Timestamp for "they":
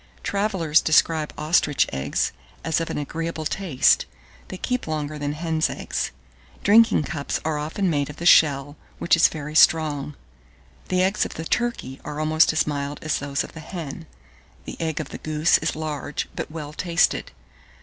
4.47-4.57